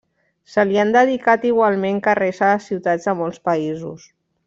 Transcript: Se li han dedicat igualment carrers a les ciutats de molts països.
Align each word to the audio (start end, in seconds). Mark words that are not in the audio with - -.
Se 0.53 0.63
li 0.69 0.79
han 0.83 0.93
dedicat 0.95 1.45
igualment 1.51 2.01
carrers 2.09 2.43
a 2.49 2.53
les 2.55 2.73
ciutats 2.73 3.11
de 3.11 3.19
molts 3.25 3.49
països. 3.53 4.13